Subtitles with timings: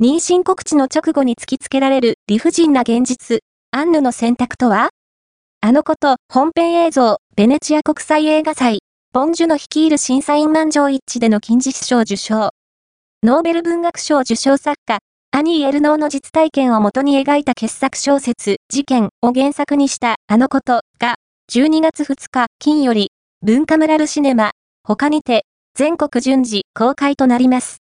[0.00, 3.40] 妊娠告知の直後に突きつけられる理不尽な現実、
[3.72, 4.90] アンヌの選択とは？
[5.60, 8.78] あのこと、本編映像、ベネチア国際映画祭、
[9.12, 12.50] ボンジュの率いる審査員満場一致での金獅賞受賞。
[13.24, 14.98] ノーベル文学賞受賞作家、
[15.32, 21.16] アニー・エルノーの実体験をもとに描いた傑作小説、事件を原作にしたあのことが、
[21.50, 23.10] 12月2日金より、
[23.42, 24.52] 文化村ルシネマ、
[24.84, 25.44] 他にて、
[25.74, 27.76] 全国順次公開となります。